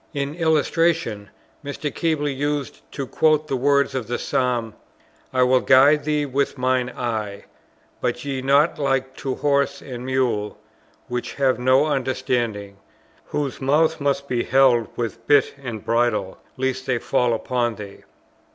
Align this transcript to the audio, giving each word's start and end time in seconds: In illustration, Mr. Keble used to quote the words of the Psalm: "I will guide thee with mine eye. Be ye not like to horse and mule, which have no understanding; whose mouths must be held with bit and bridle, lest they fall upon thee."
In 0.15 0.33
illustration, 0.33 1.29
Mr. 1.63 1.93
Keble 1.93 2.27
used 2.35 2.81
to 2.93 3.05
quote 3.05 3.47
the 3.47 3.55
words 3.55 3.93
of 3.93 4.07
the 4.07 4.17
Psalm: 4.17 4.73
"I 5.31 5.43
will 5.43 5.59
guide 5.59 6.05
thee 6.05 6.25
with 6.25 6.57
mine 6.57 6.89
eye. 6.89 7.45
Be 8.01 8.11
ye 8.17 8.41
not 8.41 8.79
like 8.79 9.15
to 9.17 9.35
horse 9.35 9.79
and 9.79 10.03
mule, 10.03 10.57
which 11.07 11.35
have 11.35 11.59
no 11.59 11.85
understanding; 11.85 12.77
whose 13.25 13.61
mouths 13.61 14.01
must 14.01 14.27
be 14.27 14.41
held 14.43 14.87
with 14.97 15.27
bit 15.27 15.53
and 15.61 15.85
bridle, 15.85 16.39
lest 16.57 16.87
they 16.87 16.97
fall 16.97 17.35
upon 17.35 17.75
thee." 17.75 17.99